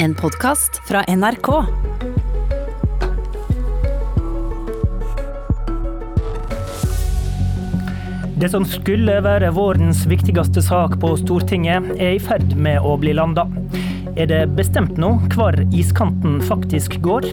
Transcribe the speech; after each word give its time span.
En 0.00 0.14
podkast 0.14 0.88
fra 0.88 1.04
NRK. 1.08 1.48
Det 8.38 8.50
som 8.50 8.62
skulle 8.64 9.16
være 9.26 9.50
vårens 9.56 10.04
viktigste 10.06 10.62
sak 10.62 10.94
på 11.02 11.10
Stortinget, 11.18 11.90
er 11.98 12.14
i 12.14 12.22
ferd 12.22 12.54
med 12.54 12.78
å 12.78 12.94
bli 13.02 13.16
landa. 13.18 13.48
Er 14.14 14.30
det 14.30 14.40
bestemt 14.54 14.94
nå 15.02 15.16
hvor 15.34 15.58
iskanten 15.74 16.38
faktisk 16.46 17.00
går? 17.02 17.26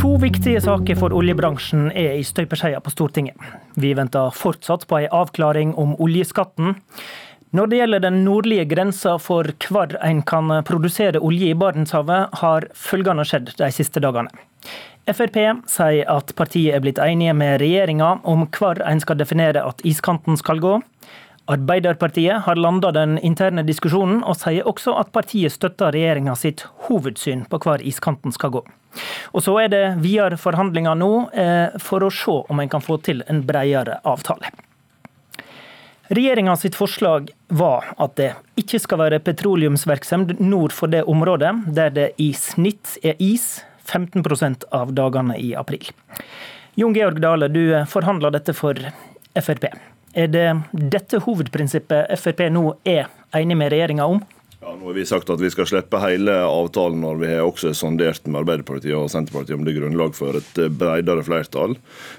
To 0.00 0.16
viktige 0.24 0.64
saker 0.64 0.96
for 0.96 1.12
oljebransjen 1.12 1.90
er 1.92 2.16
i 2.16 2.24
støpeskjea 2.24 2.80
på 2.80 2.96
Stortinget. 2.96 3.36
Vi 3.76 3.92
venter 4.00 4.32
fortsatt 4.32 4.88
på 4.88 5.02
ei 5.02 5.12
avklaring 5.12 5.76
om 5.76 5.92
oljeskatten. 6.00 6.78
Når 7.56 7.66
det 7.70 7.78
gjelder 7.78 8.02
den 8.04 8.18
nordlige 8.26 8.66
grensa 8.68 9.14
for 9.22 9.48
hvor 9.68 9.94
en 10.04 10.20
kan 10.28 10.52
produsere 10.68 11.20
olje 11.24 11.48
i 11.48 11.56
Barentshavet, 11.56 12.34
har 12.42 12.66
følgende 12.76 13.24
skjedd 13.24 13.54
de 13.56 13.70
siste 13.72 14.02
dagene. 14.04 14.28
Frp 15.08 15.38
sier 15.70 16.10
at 16.12 16.34
partiet 16.36 16.76
er 16.76 16.82
blitt 16.84 17.00
enige 17.00 17.32
med 17.32 17.62
regjeringa 17.62 18.18
om 18.28 18.44
hvor 18.52 18.82
en 18.84 19.00
skal 19.00 19.16
definere 19.16 19.64
at 19.64 19.80
iskanten 19.88 20.36
skal 20.36 20.60
gå. 20.60 20.74
Arbeiderpartiet 21.48 22.44
har 22.44 22.60
landa 22.60 22.92
den 22.92 23.16
interne 23.24 23.64
diskusjonen, 23.64 24.20
og 24.20 24.36
sier 24.36 24.68
også 24.68 24.98
at 25.00 25.14
partiet 25.16 25.54
støtter 25.54 25.94
regjeringa 25.96 26.36
sitt 26.36 26.66
hovedsyn 26.90 27.46
på 27.48 27.62
hvor 27.64 27.80
iskanten 27.80 28.36
skal 28.36 28.58
gå. 28.58 28.64
Og 29.32 29.40
Så 29.42 29.56
er 29.62 29.72
det 29.72 29.84
videre 30.04 30.36
forhandlinger 30.36 31.00
nå 31.00 31.12
eh, 31.32 31.80
for 31.80 32.04
å 32.04 32.12
se 32.12 32.42
om 32.52 32.60
en 32.60 32.68
kan 32.68 32.84
få 32.84 33.00
til 33.00 33.24
en 33.28 33.40
bredere 33.48 34.02
avtale. 34.04 34.52
Regjeringa 36.08 36.56
sitt 36.56 36.74
forslag 36.74 37.30
var 37.48 37.90
at 38.00 38.14
det 38.16 38.30
ikke 38.56 38.78
skal 38.80 39.00
være 39.02 39.18
petroleumsvirksomhet 39.20 40.38
nord 40.40 40.72
for 40.72 40.88
det 40.88 41.02
området 41.04 41.50
der 41.76 41.92
det 41.92 42.06
i 42.16 42.30
snitt 42.32 42.94
er 43.04 43.18
is 43.20 43.58
15% 43.84 44.64
av 44.72 44.94
dagene 44.96 45.36
i 45.36 45.52
april. 45.52 45.84
Jon 46.80 46.96
Georg 46.96 47.20
Dale, 47.20 47.50
du 47.52 47.74
forhandler 47.92 48.32
dette 48.32 48.54
for 48.56 48.80
Frp. 49.36 49.68
Er 50.16 50.32
det 50.32 50.46
dette 50.72 51.20
hovedprinsippet 51.26 52.16
Frp 52.16 52.46
nå 52.56 52.64
er 52.88 53.10
enig 53.36 53.58
med 53.60 53.74
regjeringa 53.74 54.08
om? 54.08 54.22
Ja, 54.60 54.72
nå 54.74 54.88
har 54.90 54.96
vi 54.96 55.06
sagt 55.06 55.30
at 55.30 55.40
vi 55.40 55.50
skal 55.54 55.68
slippe 55.70 56.00
hele 56.02 56.32
avtalen 56.42 56.98
når 57.04 57.20
vi 57.20 57.28
har 57.30 57.46
også 57.46 57.70
sondert 57.78 58.24
med 58.26 58.40
Arbeiderpartiet 58.40 58.96
og 58.98 59.06
Senterpartiet 59.12 59.54
om 59.54 59.62
det 59.62 59.76
er 59.76 59.80
grunnlag 59.84 60.16
for 60.18 60.34
et 60.40 60.58
bredere 60.74 61.22
flertall. 61.22 61.76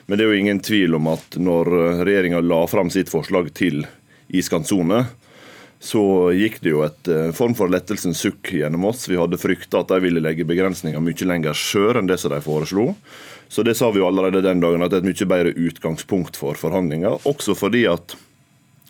Men 0.07 0.15
det 0.15 0.23
er 0.23 0.31
jo 0.31 0.39
ingen 0.39 0.61
tvil 0.63 0.95
om 0.95 1.09
at 1.11 1.35
når 1.35 1.71
regjeringa 2.07 2.39
la 2.45 2.61
fram 2.71 2.91
sitt 2.93 3.11
forslag 3.11 3.51
til 3.59 3.83
iskantsone, 4.31 5.03
så 5.79 6.03
gikk 6.35 6.59
det 6.63 6.73
jo 6.73 6.81
et 6.83 7.07
eh, 7.11 7.29
form 7.35 7.53
for 7.55 7.71
lettelsens 7.71 8.19
sukk 8.19 8.51
gjennom 8.51 8.89
oss. 8.89 9.05
Vi 9.07 9.19
hadde 9.19 9.39
frykta 9.39 9.79
at 9.79 9.91
de 9.93 10.01
ville 10.03 10.23
legge 10.23 10.47
begrensninger 10.47 10.99
mye 11.03 11.27
lenger 11.27 11.55
sør 11.55 11.99
enn 11.99 12.09
det 12.09 12.19
som 12.19 12.33
de 12.33 12.41
foreslo. 12.43 12.91
Så 13.49 13.63
det 13.65 13.77
sa 13.79 13.87
vi 13.91 14.01
jo 14.01 14.07
allerede 14.09 14.43
den 14.45 14.59
dagen, 14.63 14.83
at 14.83 14.91
det 14.91 14.99
er 14.99 15.05
et 15.05 15.11
mye 15.11 15.29
bedre 15.31 15.53
utgangspunkt 15.55 16.39
for 16.39 16.59
forhandlinger. 16.59 17.23
Også 17.27 17.55
fordi 17.57 17.85
at 17.89 18.17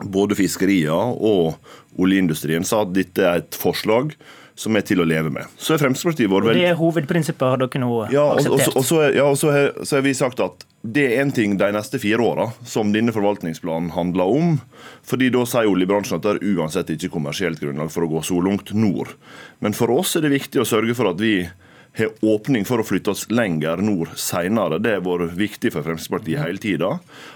både 0.04 0.38
fiskeria 0.40 0.96
og 0.96 1.58
oljeindustrien 2.00 2.66
sa 2.68 2.84
at 2.86 2.94
dette 2.96 3.26
er 3.26 3.44
et 3.44 3.58
forslag 3.60 4.14
som 4.60 4.76
er 4.76 4.84
til 4.84 5.00
å 5.00 5.06
leve 5.08 5.32
med. 5.32 5.48
Så 5.56 5.76
er 5.76 5.80
Fremskrittspartiet 5.80 6.32
vår. 6.32 6.50
Det 6.52 6.66
er 6.68 6.76
hovedprinsippet 6.80 7.46
har 7.48 7.62
dere 7.62 7.80
nå 7.80 7.94
ja, 8.12 8.26
akseptert? 8.36 8.74
Og, 8.74 8.82
og, 8.82 8.88
så, 8.88 8.98
ja, 9.16 9.28
og 9.28 9.38
så, 9.40 9.54
har, 9.56 9.70
så 9.88 10.00
har 10.00 10.04
vi 10.04 10.16
sagt 10.18 10.44
at 10.44 10.66
det 10.80 11.06
er 11.06 11.24
én 11.24 11.32
ting 11.36 11.56
de 11.60 11.70
neste 11.76 12.00
fire 12.00 12.24
åra 12.24 12.50
som 12.68 12.92
denne 12.96 13.14
forvaltningsplanen 13.16 13.92
handler 13.96 14.32
om. 14.36 14.52
fordi 15.08 15.32
Da 15.32 15.46
sier 15.48 15.72
oljebransjen 15.72 16.20
at 16.20 16.28
det 16.28 16.36
er 16.36 16.60
uansett 16.60 16.92
ikke 16.96 17.12
kommersielt 17.16 17.60
grunnlag 17.60 17.92
for 17.92 18.04
å 18.04 18.12
gå 18.12 18.24
så 18.28 18.40
langt 18.44 18.74
nord. 18.76 19.16
Men 19.64 19.76
for 19.76 19.92
oss 19.96 20.16
er 20.16 20.28
det 20.28 20.36
viktig 20.36 20.62
å 20.64 20.68
sørge 20.68 20.96
for 20.96 21.12
at 21.12 21.24
vi 21.24 21.42
har 21.98 22.12
åpning 22.22 22.66
for 22.68 22.82
å 22.82 22.86
flytte 22.86 23.14
oss 23.14 23.26
lenger 23.32 23.82
nord 23.84 24.12
senere. 24.20 24.80
Det 24.82 24.98
har 24.98 25.06
vært 25.06 25.36
viktig 25.38 25.72
for 25.74 25.86
Fremskrittspartiet 25.86 26.42
hele 26.42 26.62
tida. 26.62 26.92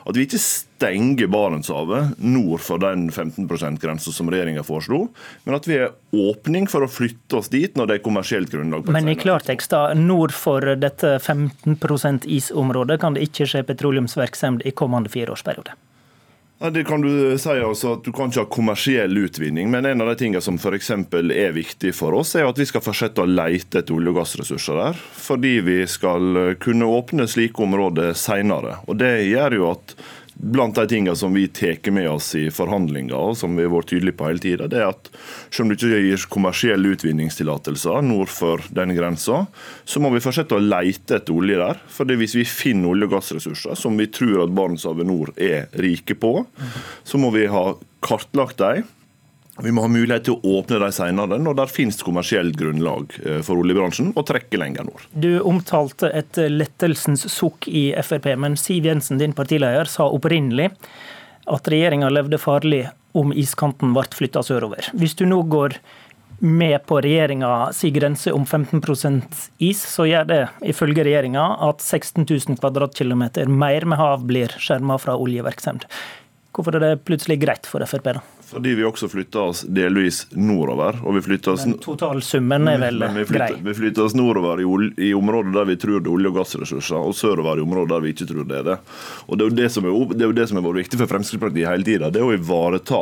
At 0.06 0.18
vi 0.18 0.26
ikke 0.28 0.42
stenger 0.42 1.30
Barentshavet 1.32 2.20
nord 2.24 2.64
for 2.64 2.82
den 2.84 3.08
15 3.12 3.48
%-grensa 3.48 4.14
som 4.14 4.32
regjeringa 4.32 4.66
foreslo, 4.68 5.08
men 5.44 5.58
at 5.58 5.68
vi 5.70 5.80
har 5.82 5.94
åpning 6.14 6.68
for 6.72 6.86
å 6.86 6.92
flytte 6.92 7.40
oss 7.40 7.50
dit 7.54 7.78
når 7.80 7.90
det 7.90 7.98
er 7.98 8.06
kommersielt 8.06 8.52
grunnlag. 8.54 8.92
Men 8.94 9.10
i 9.12 9.18
klartekst, 9.20 9.74
da, 9.74 9.94
nord 9.98 10.36
for 10.36 10.76
dette 10.80 11.18
15% 11.18 12.28
isområdet 12.28 13.00
kan 13.02 13.18
det 13.18 13.26
ikke 13.30 13.50
skje 13.50 13.66
petroleumsvirksomhet 13.72 14.68
i 14.70 14.76
kommende 14.78 15.12
fireårsperiode? 15.14 15.76
Det 16.72 16.84
kan 16.88 17.02
Du 17.02 17.38
si 17.38 17.50
altså 17.50 17.98
at 17.98 18.06
du 18.06 18.14
kan 18.16 18.32
ikke 18.32 18.46
ha 18.46 18.48
kommersiell 18.48 19.18
utvinning, 19.20 19.68
men 19.72 19.84
en 19.86 20.00
av 20.02 20.08
de 20.14 20.16
tingene 20.22 20.42
som 20.42 20.56
f.eks. 20.56 20.94
er 20.96 21.52
viktig 21.52 21.92
for 21.98 22.16
oss, 22.16 22.36
er 22.40 22.48
at 22.48 22.60
vi 22.60 22.68
skal 22.70 22.84
fortsette 22.86 23.20
å 23.20 23.28
leite 23.28 23.82
etter 23.82 23.92
olje- 23.92 24.14
og 24.14 24.22
gassressurser 24.22 24.80
der. 24.80 25.02
Fordi 25.26 25.58
vi 25.66 25.78
skal 25.92 26.56
kunne 26.64 26.88
åpne 26.88 27.28
slike 27.28 27.60
områder 27.68 28.14
senere. 28.16 28.78
Og 28.88 28.96
Det 29.02 29.12
gjør 29.28 29.58
jo 29.60 29.72
at 29.74 29.96
Blant 30.34 30.76
de 30.76 30.88
tingene 30.90 31.16
som 31.16 31.34
vi 31.36 31.46
tar 31.48 31.92
med 31.94 32.10
oss 32.10 32.32
i 32.36 32.48
forhandlinger, 32.54 33.14
og 33.14 33.38
som 33.38 33.54
vi 33.58 33.66
har 33.66 33.74
vært 33.74 33.92
tydelige 33.92 34.18
på 34.18 34.30
hele 34.30 34.44
tida, 34.44 34.70
er 34.72 34.90
at 34.90 35.12
selv 35.50 35.68
om 35.68 35.72
du 35.72 35.76
ikke 35.78 36.02
gir 36.02 36.26
kommersielle 36.34 36.96
utvinningstillatelser 36.96 38.02
nord 38.06 38.32
for 38.34 38.64
den 38.74 38.96
grensa, 38.98 39.44
så 39.86 40.02
må 40.02 40.14
vi 40.14 40.24
fortsette 40.24 40.58
å 40.58 40.64
leite 40.64 41.20
etter 41.20 41.36
olje 41.36 41.60
der. 41.62 41.80
For 41.92 42.10
hvis 42.10 42.36
vi 42.40 42.48
finner 42.50 42.94
olje- 42.94 43.10
og 43.10 43.16
gassressurser 43.18 43.78
som 43.80 44.00
vi 44.00 44.10
tror 44.12 44.46
at 44.48 44.58
Barentshavet 44.58 45.08
nord 45.08 45.34
er 45.38 45.70
rike 45.80 46.18
på, 46.18 46.36
så 47.04 47.22
må 47.22 47.32
vi 47.36 47.48
ha 47.52 47.70
kartlagt 48.04 48.60
dem 48.62 48.84
vi 49.62 49.72
må 49.72 49.84
ha 49.86 49.90
mulighet 49.92 50.26
til 50.26 50.38
å 50.38 50.60
åpne 50.60 50.80
de 50.82 50.90
senere 50.96 51.38
når 51.42 51.58
det 51.60 51.68
finnes 51.70 52.00
kommersielt 52.06 52.58
grunnlag 52.58 53.14
eh, 53.22 53.42
for 53.46 53.62
oljebransjen 53.62 54.14
å 54.18 54.26
trekke 54.26 54.58
lenger 54.58 54.88
nord. 54.90 55.06
Du 55.14 55.38
omtalte 55.46 56.10
et 56.10 56.40
lettelsens 56.50 57.28
sukk 57.30 57.70
i 57.70 57.92
Frp, 58.02 58.32
men 58.42 58.58
Siv 58.58 58.90
Jensen, 58.90 59.22
din 59.22 59.36
partileder, 59.38 59.90
sa 59.90 60.10
opprinnelig 60.10 60.72
at 61.52 61.68
regjeringa 61.70 62.10
levde 62.10 62.40
farlig 62.42 62.88
om 63.14 63.34
iskanten 63.36 63.94
ble 63.94 64.08
flytta 64.16 64.42
sørover. 64.46 64.90
Hvis 64.98 65.14
du 65.20 65.28
nå 65.30 65.44
går 65.52 65.78
med 66.44 66.82
på 66.90 66.98
regjeringa 67.04 67.70
si 67.76 67.92
grense 67.94 68.34
om 68.34 68.46
15% 68.46 69.38
is, 69.64 69.80
så 69.80 70.08
gjør 70.10 70.26
det 70.28 70.42
ifølge 70.74 71.06
regjeringa 71.06 71.44
at 71.70 71.84
16 71.84 72.26
000 72.26 72.58
kvadratkilometer 72.60 73.48
mer 73.48 73.86
med 73.88 74.02
hav 74.02 74.26
blir 74.28 74.52
skjerma 74.60 74.98
fra 75.00 75.16
oljevirksomhet. 75.20 75.88
Hvorfor 76.54 76.76
er 76.78 76.84
det 76.84 76.92
plutselig 77.08 77.40
greit 77.42 77.66
for 77.66 77.82
Frp? 77.90 78.12
da? 78.14 78.22
Fordi 78.54 78.76
vi 78.78 78.84
også 78.86 79.08
flytter 79.10 79.48
oss 79.50 79.64
delvis 79.66 80.20
nordover. 80.38 81.00
og 81.02 81.16
vi 81.18 81.24
flytter 81.26 81.56
oss... 81.56 81.66
Men 81.66 81.80
totalsummen 81.82 82.70
er 82.70 82.82
vel 82.84 83.02
vi 83.02 83.24
flytter, 83.26 83.56
grei? 83.56 83.62
Vi 83.66 83.74
flytter 83.80 84.06
oss 84.06 84.14
nordover 84.14 84.62
i, 84.62 84.68
i, 85.08 85.14
områder 85.18 85.56
der 85.56 85.70
vi 85.72 85.78
tror 85.82 85.98
det 85.98 86.12
er 86.12 86.14
olje- 86.14 86.30
og 86.30 86.38
gassressurser, 86.38 87.00
og 87.00 87.16
sørover 87.18 87.58
i 87.58 87.66
områder 87.66 87.96
der 87.96 88.06
vi 88.06 88.14
ikke 88.14 88.30
tror 88.30 88.46
det 88.50 88.60
er 88.60 88.68
det. 88.70 88.78
Og 89.26 89.40
Det 89.40 89.48
er 89.48 89.50
jo 89.50 89.58
det 89.64 89.72
som 89.74 89.88
er, 89.90 89.98
det 90.14 90.22
er, 90.22 90.30
jo 90.30 90.38
det 90.42 90.48
som 90.52 90.62
er 90.62 90.70
viktig 90.78 91.02
for 91.02 91.14
Fremskrittspartiet 91.16 91.72
hele 91.72 91.88
tida. 91.88 92.12
Det 92.14 92.22
er 92.22 92.30
å 92.30 92.38
ivareta 92.38 93.02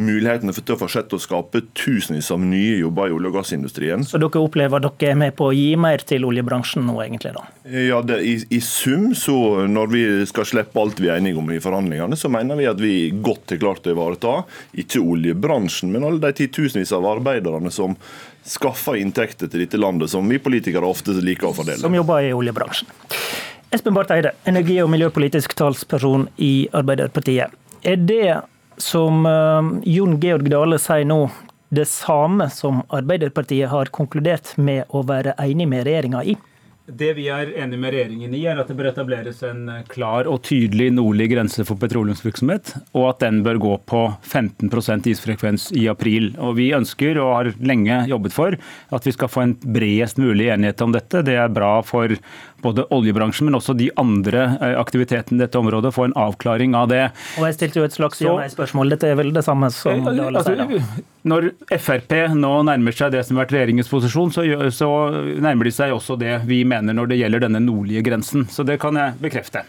mulighetene 0.00 0.54
for 0.56 0.64
til 0.66 0.76
å 0.76 0.80
fortsette 0.80 1.16
å 1.16 1.22
skape 1.22 1.62
tusenvis 1.76 2.30
av 2.34 2.40
nye 2.42 2.78
jobber 2.80 3.10
i 3.10 3.14
olje- 3.16 3.30
og 3.30 3.38
gassindustrien. 3.38 4.04
Så 4.08 4.20
dere 4.20 4.42
opplever 4.42 4.80
at 4.80 4.98
dere 5.00 5.14
er 5.14 5.20
med 5.20 5.36
på 5.38 5.50
å 5.50 5.54
gi 5.54 5.74
mer 5.80 6.02
til 6.06 6.26
oljebransjen 6.28 6.86
nå, 6.86 6.96
egentlig? 7.04 7.34
da? 7.36 7.44
Ja, 7.70 8.00
det, 8.06 8.20
i, 8.26 8.36
i, 8.56 8.60
sum, 8.64 9.10
så 9.18 9.66
når 9.70 9.92
vi 9.92 10.02
skal 10.30 10.48
slippe 10.48 10.80
alt 10.80 11.00
vi 11.02 11.10
er 11.10 11.20
enige 11.20 11.40
om 11.40 11.52
i 11.52 11.60
forhandlingene, 11.62 12.18
så 12.18 12.32
mener 12.32 12.58
vi 12.58 12.68
at 12.70 12.80
vi 12.80 12.94
godt 13.14 13.54
har 13.54 13.62
klart 13.62 13.86
å 13.86 13.94
ivareta 13.94 14.34
ikke 14.80 15.04
oljebransjen, 15.04 15.92
men 15.94 16.06
alle 16.06 16.22
de 16.24 16.34
titusenvis 16.42 16.94
av 16.96 17.08
arbeiderne 17.10 17.72
som 17.74 17.96
skaffer 18.46 18.98
inntekter 19.00 19.50
til 19.50 19.64
dette 19.64 19.78
landet, 19.80 20.10
som 20.10 20.26
vi 20.28 20.40
politikere 20.42 20.88
ofte 20.88 21.14
liker 21.20 21.50
å 21.50 21.54
fordele. 21.56 21.82
Som 21.82 21.94
jobber 21.94 22.24
i 22.24 22.34
oljebransjen. 22.36 22.88
Espen 23.70 23.94
Barth 23.94 24.10
Eide, 24.10 24.32
energi- 24.50 24.80
og 24.82 24.90
miljøpolitisk 24.90 25.52
talsperson 25.54 26.26
i 26.42 26.66
Arbeiderpartiet. 26.74 27.52
Er 27.86 28.00
det 28.02 28.40
som 28.80 29.26
eh, 29.26 29.70
Jon 29.92 30.18
Georg 30.20 30.50
Dale 30.50 30.78
sier 30.80 31.06
nå, 31.08 31.22
det 31.70 31.86
samme 31.86 32.48
som 32.50 32.82
Arbeiderpartiet 32.90 33.70
har 33.70 33.92
konkludert 33.94 34.56
med 34.58 34.90
å 34.90 35.04
være 35.06 35.36
enig 35.38 35.68
med 35.70 35.86
regjeringa 35.86 36.24
i? 36.26 36.34
Det 36.86 37.10
vi 37.14 37.26
er 37.30 37.52
enig 37.60 37.78
med 37.78 37.92
regjeringen 37.94 38.32
i, 38.34 38.40
er 38.48 38.58
at 38.58 38.70
det 38.70 38.74
bør 38.78 38.88
etableres 38.90 39.42
en 39.46 39.68
klar 39.90 40.26
og 40.30 40.40
tydelig 40.48 40.88
nordlig 40.96 41.28
grense 41.30 41.64
for 41.68 41.78
petroleumsvirksomhet, 41.78 42.72
og 42.96 43.04
at 43.12 43.20
den 43.22 43.42
bør 43.46 43.60
gå 43.62 43.74
på 43.90 44.00
15% 44.24 45.10
isfrekvens 45.12 45.68
i 45.76 45.86
april. 45.92 46.32
Og 46.40 46.56
Vi 46.58 46.70
ønsker, 46.74 47.20
og 47.20 47.34
har 47.36 47.52
lenge 47.60 48.02
jobbet 48.10 48.34
for, 48.34 48.56
at 48.90 49.06
vi 49.06 49.14
skal 49.14 49.30
få 49.30 49.44
en 49.44 49.54
bredest 49.60 50.18
mulig 50.18 50.48
enighet 50.50 50.82
om 50.82 50.96
dette. 50.96 51.22
Det 51.26 51.36
er 51.36 51.52
bra 51.52 51.78
for 51.86 52.16
både 52.62 52.84
oljebransjen, 52.92 53.48
men 53.48 53.58
også 53.58 53.76
de 53.76 53.90
andre 54.00 54.42
eh, 54.60 54.74
aktivitetene 54.80 55.38
i 55.38 55.44
dette 55.44 55.60
området. 55.60 55.94
Få 55.94 56.08
en 56.08 56.16
avklaring 56.18 56.74
av 56.76 56.90
det. 56.90 57.06
Og 57.38 57.46
Jeg 57.48 57.58
stilte 57.58 57.80
jo 57.80 57.86
et 57.86 57.96
slags 57.96 58.20
ja-nei-spørsmål. 58.24 58.96
Dette 58.96 59.12
er 59.12 59.20
vel 59.20 59.32
det 59.36 59.44
samme 59.46 59.70
som 59.74 60.04
det 60.04 60.16
Dale 60.18 60.42
altså, 60.42 60.56
når 61.28 61.50
Frp 61.76 62.14
nå 62.32 62.50
nærmer 62.64 62.96
seg 62.96 63.12
det 63.12 63.22
som 63.26 63.36
har 63.36 63.44
vært 63.44 63.52
regjeringens 63.58 63.90
posisjon, 63.90 64.30
så, 64.32 64.44
så, 64.72 64.88
nærmer 65.42 65.68
de 65.68 65.72
seg 65.74 65.92
også 65.92 66.16
det 66.20 66.38
vi 66.48 66.62
mener 66.64 66.69
når 66.70 67.10
det 67.10 67.18
gjelder 67.20 67.44
denne 67.44 67.60
nordlige 67.64 68.04
grensen. 68.06 68.46
Så 68.50 68.64
det 68.66 68.78
kan 68.82 68.96
jeg 68.98 69.18
bekrefte. 69.20 69.64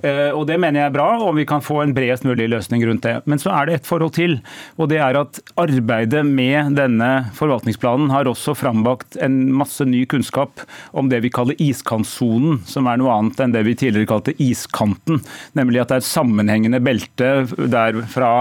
Eh, 0.00 0.30
og 0.32 0.46
Det 0.46 0.58
mener 0.60 0.80
jeg 0.80 0.90
er 0.90 0.94
bra, 0.94 1.08
og 1.20 1.36
vi 1.36 1.44
kan 1.48 1.64
få 1.64 1.82
en 1.82 1.94
bredest 1.94 2.24
mulig 2.24 2.48
løsning 2.48 2.84
rundt 2.86 3.02
det. 3.02 3.16
Men 3.26 3.38
så 3.42 3.52
er 3.52 3.66
det 3.66 3.74
et 3.74 3.88
forhold 3.88 4.14
til, 4.16 4.38
og 4.78 4.88
det 4.88 5.00
er 5.02 5.18
at 5.20 5.40
arbeidet 5.56 6.24
med 6.26 6.76
denne 6.78 7.10
forvaltningsplanen 7.36 8.10
har 8.10 8.28
også 8.30 8.54
frambakt 8.56 9.18
en 9.20 9.52
masse 9.52 9.84
ny 9.84 10.04
kunnskap 10.06 10.62
om 10.92 11.10
det 11.10 11.22
vi 11.24 11.32
kaller 11.34 11.58
iskantsonen, 11.62 12.62
som 12.66 12.86
er 12.86 13.00
noe 13.00 13.12
annet 13.14 13.42
enn 13.42 13.56
det 13.56 13.64
vi 13.66 13.76
tidligere 13.76 14.10
kalte 14.10 14.36
iskanten. 14.42 15.20
Nemlig 15.58 15.82
at 15.82 15.92
det 15.92 15.98
er 15.98 16.04
et 16.04 16.12
sammenhengende 16.12 16.82
belte 16.84 17.34
der 17.70 18.02
fra 18.10 18.32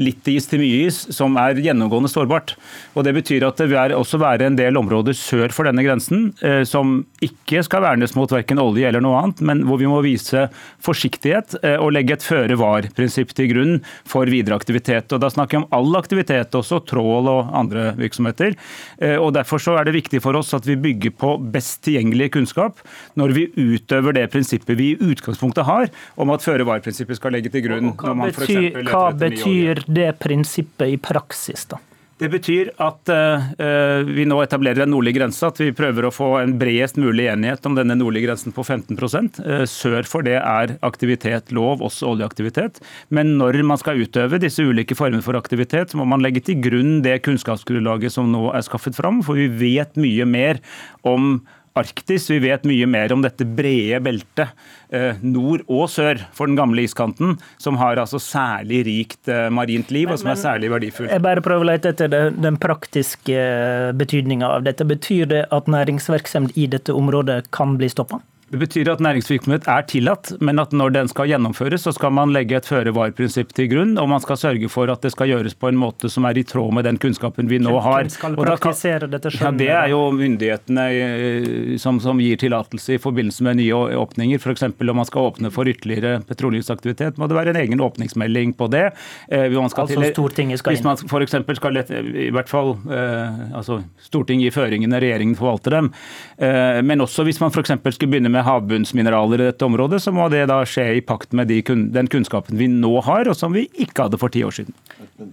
litt 0.00 0.28
is 0.32 0.48
til 0.48 0.62
mye 0.62 0.86
is, 0.88 1.02
som 1.14 1.36
er 1.40 1.60
gjennomgående 1.60 2.10
sårbart. 2.10 2.54
Og 2.94 3.04
Det 3.04 3.14
betyr 3.16 3.46
at 3.46 3.60
det 3.60 3.68
vil 3.70 3.96
også 3.96 4.20
være 4.20 4.48
en 4.48 4.58
del 4.58 4.78
områder 4.80 5.16
sør 5.16 5.52
for 5.54 5.68
denne 5.68 5.84
grensen 5.84 6.30
eh, 6.46 6.62
som 6.68 7.02
ikke 7.24 7.59
skal 7.66 7.84
vernes 7.84 8.14
mot 8.16 8.30
verken 8.32 8.60
olje 8.62 8.88
eller 8.88 9.02
noe 9.04 9.18
annet, 9.20 9.42
men 9.46 9.64
hvor 9.68 9.80
vi 9.80 9.88
må 9.90 10.00
vise 10.04 10.46
forsiktighet 10.84 11.56
eh, 11.62 11.76
og 11.80 11.92
legge 11.96 12.16
et 12.16 12.26
føre-var-prinsipp 12.26 13.34
til 13.36 13.50
grunn 13.52 13.74
for 14.08 14.30
videre 14.30 14.58
aktivitet. 14.58 15.12
Og 15.12 15.22
Da 15.22 15.30
snakker 15.32 15.58
jeg 15.58 15.64
om 15.64 15.68
all 15.76 15.98
aktivitet, 16.00 16.56
også 16.56 16.82
trål 16.88 17.28
og 17.30 17.52
andre 17.56 17.90
virksomheter. 17.98 18.56
Eh, 18.98 19.16
og 19.16 19.34
Derfor 19.36 19.62
så 19.62 19.76
er 19.80 19.88
det 19.88 19.96
viktig 19.96 20.22
for 20.24 20.38
oss 20.38 20.54
at 20.56 20.66
vi 20.68 20.78
bygger 20.80 21.14
på 21.20 21.34
best 21.52 21.82
tilgjengelig 21.86 22.32
kunnskap 22.36 22.80
når 23.18 23.36
vi 23.36 23.46
utøver 23.56 24.16
det 24.16 24.26
prinsippet 24.32 24.78
vi 24.78 24.92
i 24.94 25.12
utgangspunktet 25.12 25.66
har 25.68 25.90
om 26.20 26.32
at 26.34 26.44
føre-var-prinsippet 26.44 27.18
skal 27.18 27.36
legge 27.36 27.52
til 27.52 27.66
grunn. 27.66 27.94
Hva 28.00 28.16
betyr, 28.30 28.82
hva 28.88 29.06
betyr 29.16 29.84
det 29.88 30.12
prinsippet 30.22 30.96
i 30.96 30.98
praksis, 31.00 31.68
da? 31.70 31.80
Det 32.20 32.28
betyr 32.28 32.68
at 32.84 33.08
uh, 33.08 34.00
vi 34.04 34.26
nå 34.28 34.36
etablerer 34.44 34.84
en 34.84 34.90
nordlig 34.92 35.14
grense, 35.16 35.40
at 35.46 35.60
vi 35.62 35.70
prøver 35.76 36.04
å 36.04 36.12
få 36.12 36.34
en 36.42 36.52
bredest 36.60 36.98
mulig 37.00 37.30
enighet 37.32 37.64
om 37.64 37.78
denne 37.78 37.96
nordlige 37.96 38.26
grensen 38.28 38.52
på 38.52 38.64
15 38.66 38.98
uh, 39.40 39.62
Sør 39.64 40.04
for 40.08 40.26
det 40.26 40.36
er 40.36 40.74
aktivitet 40.84 41.54
lov, 41.56 41.80
også 41.86 42.10
oljeaktivitet. 42.12 42.82
Men 43.08 43.38
når 43.40 43.62
man 43.64 43.80
skal 43.80 44.02
utøve 44.04 44.40
disse 44.42 44.60
ulike 44.60 44.98
former 44.98 45.24
for 45.24 45.38
aktivitet, 45.40 45.96
må 45.96 46.04
man 46.08 46.20
legge 46.20 46.44
til 46.44 46.60
grunn 46.60 47.00
det 47.06 47.22
kunnskapsgrunnlaget 47.24 48.12
som 48.12 48.28
nå 48.28 48.50
er 48.52 48.68
skaffet 48.68 48.98
fram, 49.00 49.24
for 49.24 49.40
vi 49.40 49.48
vet 49.48 49.96
mye 50.00 50.28
mer 50.28 50.60
om 51.08 51.38
Arktis. 51.78 52.26
Vi 52.30 52.40
vet 52.42 52.64
mye 52.66 52.86
mer 52.90 53.12
om 53.14 53.22
dette 53.22 53.46
brede 53.46 54.00
beltet 54.02 54.50
eh, 54.90 55.20
nord 55.22 55.62
og 55.70 55.86
sør 55.92 56.18
for 56.34 56.50
den 56.50 56.58
gamle 56.58 56.82
iskanten, 56.86 57.36
som 57.62 57.78
har 57.80 58.00
altså 58.02 58.18
særlig 58.22 58.82
rikt 58.88 59.30
eh, 59.30 59.46
marint 59.54 59.92
liv, 59.94 60.10
og 60.10 60.18
som 60.20 60.32
er 60.32 60.40
særlig 60.40 60.72
verdifullt. 60.72 61.12
Jeg 61.12 61.24
bare 61.24 61.44
prøver 61.44 61.66
å 61.66 61.70
lete 61.70 61.94
etter 61.94 62.10
den 62.34 62.58
praktiske 62.60 63.38
eh, 63.38 63.92
betydninga 63.96 64.50
av 64.50 64.66
dette. 64.66 64.86
Betyr 64.88 65.30
det 65.30 65.44
at 65.54 65.70
næringsvirksomhet 65.70 66.58
i 66.58 66.66
dette 66.74 66.96
området 66.96 67.44
kan 67.54 67.78
bli 67.78 67.90
stoppa? 67.92 68.18
Det 68.50 68.58
betyr 68.58 68.88
at 68.90 69.02
næringsvirksomhet 69.04 69.68
er 69.70 69.84
tillatt, 69.86 70.32
men 70.42 70.58
at 70.58 70.72
når 70.74 70.90
den 70.96 71.10
skal 71.10 71.28
gjennomføres, 71.30 71.84
så 71.86 71.92
skal 71.94 72.10
man 72.16 72.32
legge 72.34 72.56
et 72.58 72.66
føre-var-prinsipp 72.66 73.52
til 73.54 73.68
grunn, 73.70 73.92
og 74.02 74.08
man 74.10 74.22
skal 74.24 74.40
sørge 74.40 74.70
for 74.72 74.90
at 74.90 75.04
det 75.06 75.12
skal 75.14 75.30
gjøres 75.30 75.54
på 75.54 75.68
en 75.70 75.78
måte 75.78 76.10
som 76.10 76.26
er 76.26 76.40
i 76.40 76.42
tråd 76.42 76.74
med 76.74 76.88
den 76.88 76.98
kunnskapen 76.98 77.46
vi 77.50 77.60
nå 77.62 77.76
har. 77.78 78.02
Hvem 78.02 78.10
skal 78.10 78.34
praktisere 78.40 79.06
dette 79.12 79.30
selv? 79.30 79.44
Ja, 79.46 79.52
Det 79.60 79.68
er 79.70 79.92
jo 79.92 80.00
myndighetene 80.18 80.86
eh, 80.90 81.76
som, 81.78 82.00
som 82.02 82.18
gir 82.18 82.40
tillatelse 82.42 82.96
i 82.96 83.02
forbindelse 83.02 83.46
med 83.46 83.60
nye 83.60 83.84
åpninger. 84.00 84.42
F.eks. 84.42 84.66
om 84.66 84.98
man 84.98 85.06
skal 85.06 85.30
åpne 85.30 85.52
for 85.54 85.70
ytterligere 85.70 86.18
petroleumsaktivitet, 86.26 87.22
må 87.22 87.30
det 87.30 87.38
være 87.38 87.54
en 87.54 87.60
egen 87.62 87.84
åpningsmelding 87.86 88.56
på 88.58 88.66
det. 88.74 88.88
Eh, 89.30 89.46
altså 89.46 89.86
til, 89.92 90.08
Stortinget 90.10 90.64
skal 90.64 90.74
inn? 90.74 90.82
Hvis 90.82 91.06
man 91.06 91.22
f.eks. 91.22 91.38
skal 91.60 91.78
lette, 91.78 92.02
i 92.26 92.32
hvert 92.34 92.50
fall 92.50 92.74
eh, 92.90 93.40
altså 93.62 93.78
Stortinget 94.02 94.48
gir 94.48 94.58
føringene, 94.58 94.98
regjeringen 95.06 95.38
forvalter 95.38 95.78
dem. 95.78 95.94
Eh, 96.42 96.82
men 96.82 97.06
også 97.06 97.22
hvis 97.30 97.38
man 97.38 97.54
f.eks. 97.54 97.76
skulle 97.94 98.10
begynne 98.10 98.32
med 98.32 98.39
med 98.40 98.48
havbunnsmineraler 98.48 99.42
i 99.42 99.48
dette 99.50 99.66
området, 99.66 100.00
så 100.02 100.12
må 100.14 100.28
det 100.32 100.46
da 100.50 100.62
skje 100.68 100.86
i 100.96 101.04
pakt 101.04 101.34
med 101.36 101.50
de, 101.52 101.60
den 101.92 102.08
kunnskapen 102.10 102.58
vi 102.60 102.70
nå 102.72 102.92
har, 103.04 103.28
og 103.28 103.36
som 103.36 103.52
vi 103.56 103.66
ikke 103.76 104.08
hadde 104.08 104.20
for 104.20 104.32
ti 104.32 104.42
år 104.46 104.56
siden. 104.56 104.76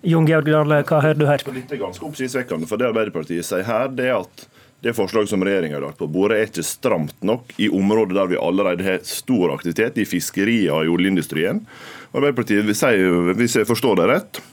Jon 0.04 0.27
Georg 0.27 0.50
Dale, 0.51 0.83
hva 0.88 1.01
hører 1.04 1.19
du 1.19 1.25
her? 1.30 1.44
Dette 1.48 1.77
er 1.77 1.81
ganske 1.81 2.04
oppsiktsvekkende. 2.07 2.68
For 2.69 2.80
det 2.80 2.89
Arbeiderpartiet 2.92 3.48
sier 3.48 3.65
her, 3.68 3.88
det 3.94 4.09
er 4.12 4.19
at 4.19 4.48
det 4.86 4.94
forslaget 4.94 5.31
som 5.31 5.42
regjeringa 5.42 5.80
har 5.80 5.88
lagt 5.88 6.01
på 6.01 6.09
bordet, 6.12 6.38
er 6.38 6.51
ikke 6.51 6.65
stramt 6.68 7.15
nok 7.25 7.56
i 7.57 7.69
områder 7.74 8.19
der 8.19 8.33
vi 8.33 8.42
allerede 8.42 8.86
har 8.86 9.00
stor 9.07 9.56
aktivitet, 9.56 9.98
i 9.98 10.06
fiskeriene 10.06 10.75
og 10.75 10.86
i 10.86 10.92
oljeindustrien. 10.94 11.63
Arbeiderpartiet, 12.12 12.68
hvis 12.68 13.57
jeg 13.57 13.69
forstår 13.69 14.01
det 14.01 14.12
rett, 14.12 14.44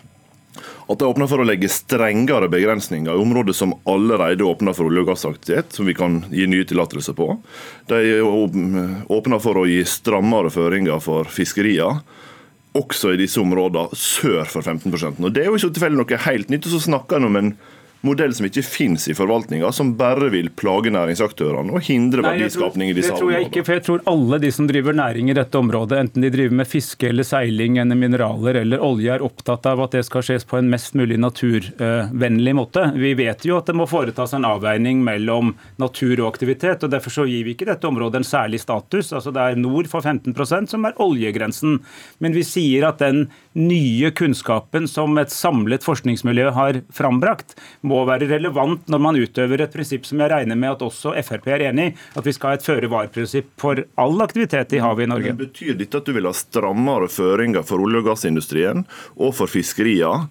at 0.86 0.98
de 1.00 1.08
åpner 1.08 1.28
for 1.30 1.40
å 1.40 1.46
legge 1.48 1.70
strengere 1.72 2.48
begrensninger 2.52 3.14
i 3.14 3.22
områder 3.22 3.56
som 3.56 3.72
allerede 3.88 4.44
åpner 4.44 4.76
for 4.76 4.90
olje- 4.90 5.04
og 5.04 5.12
gassaktivitet, 5.12 5.72
som 5.72 5.88
vi 5.88 5.94
kan 5.96 6.20
gi 6.30 6.46
nye 6.50 6.66
tillatelser 6.68 7.16
på. 7.16 7.30
De 7.88 8.20
åpner 8.22 9.40
for 9.40 9.62
å 9.62 9.64
gi 9.68 9.80
strammere 9.88 10.52
føringer 10.52 11.00
for 11.04 11.30
fiskerier, 11.32 12.02
også 12.74 13.14
i 13.14 13.20
disse 13.20 13.38
områdene 13.38 13.94
sør 13.94 14.48
for 14.50 14.66
15% 14.66 15.22
Og 15.22 15.32
Det 15.32 15.44
er 15.44 15.46
jo 15.46 15.58
ikke 15.60 15.76
tilfeldig 15.76 16.00
noe 16.00 16.22
helt 16.24 16.48
nytt. 16.50 16.66
og 16.66 16.72
Så 16.74 16.80
snakker 16.90 17.16
en 17.16 17.28
om 17.28 17.36
en 17.38 17.52
modell 18.06 18.34
som 18.36 18.46
ikke 18.48 18.62
finnes 18.66 19.06
i 19.10 19.16
forvaltninga, 19.16 19.70
som 19.72 19.94
bare 19.98 20.30
vil 20.32 20.50
plage 20.54 20.92
næringsaktørene 20.94 21.74
og 21.74 21.84
hindre 21.86 22.24
verdiskapning 22.24 22.92
i 22.92 22.96
disse 22.96 23.12
områdene. 23.12 23.18
Det 23.18 23.22
tror 23.22 23.32
jeg 23.34 23.48
ikke, 23.48 23.64
for 23.66 23.76
jeg 23.76 23.84
tror 23.88 24.04
alle 24.12 24.40
de 24.44 24.50
som 24.54 24.68
driver 24.70 24.96
næring 24.98 25.30
i 25.32 25.36
dette 25.36 25.60
området, 25.60 26.00
enten 26.00 26.24
de 26.24 26.32
driver 26.34 26.58
med 26.60 26.70
fiske 26.70 27.08
eller 27.10 27.26
seiling 27.26 27.78
eller 27.82 27.98
mineraler 27.98 28.60
eller 28.62 28.84
olje, 28.84 29.12
er 29.14 29.24
opptatt 29.24 29.68
av 29.70 29.84
at 29.86 29.96
det 29.96 30.04
skal 30.08 30.26
skjes 30.26 30.46
på 30.48 30.60
en 30.60 30.70
mest 30.72 30.96
mulig 30.98 31.18
naturvennlig 31.22 32.56
måte. 32.56 32.86
Vi 32.98 33.14
vet 33.18 33.46
jo 33.48 33.58
at 33.60 33.70
det 33.70 33.76
må 33.78 33.88
foretas 33.90 34.36
en 34.36 34.48
avveining 34.48 35.02
mellom 35.04 35.54
natur 35.82 36.16
og 36.20 36.28
aktivitet, 36.32 36.84
og 36.84 36.92
derfor 36.92 37.14
så 37.18 37.28
gir 37.28 37.46
vi 37.46 37.56
ikke 37.56 37.68
dette 37.70 37.88
området 37.88 38.22
en 38.22 38.28
særlig 38.28 38.60
status. 38.62 39.12
Altså 39.12 39.32
Det 39.34 39.42
er 39.42 39.60
nord 39.60 39.88
for 39.90 40.04
15% 40.04 40.72
som 40.74 40.84
er 40.88 41.00
oljegrensen. 41.02 41.80
Men 42.22 42.36
vi 42.36 42.44
sier 42.46 42.88
at 42.88 43.02
den 43.02 43.26
nye 43.54 44.10
kunnskapen 44.10 44.88
som 44.90 45.18
et 45.18 45.32
samlet 45.32 45.84
forskningsmiljø 45.86 46.50
har 46.56 46.80
frambrakt, 46.94 47.54
må 47.82 48.02
være 48.08 48.28
relevant 48.30 48.88
når 48.90 49.02
man 49.02 49.18
utøver 49.18 49.64
et 49.64 49.74
prinsipp 49.74 50.06
som 50.08 50.22
jeg 50.22 50.32
regner 50.32 50.58
med 50.58 50.74
at 50.74 50.86
også 50.86 51.14
Frp 51.24 51.48
er 51.54 51.68
enig 51.70 51.90
i, 51.92 51.94
at 52.18 52.26
vi 52.26 52.34
skal 52.34 52.52
ha 52.52 52.58
et 52.58 52.66
føre-var-prinsipp 52.66 53.52
for 53.60 53.84
all 54.00 54.24
aktivitet 54.24 54.74
i 54.74 54.82
havet 54.82 55.06
i 55.06 55.10
Norge. 55.12 55.34
Men 55.34 55.44
betyr 55.46 55.78
dette 55.78 56.00
at 56.00 56.08
du 56.08 56.14
vil 56.16 56.28
ha 56.28 56.34
strammere 56.36 57.10
føringer 57.12 57.66
for 57.66 57.82
olje- 57.84 58.02
og 58.02 58.10
gassindustrien 58.10 58.86
og 59.14 59.36
for 59.38 59.50
fiskeriene 59.50 60.28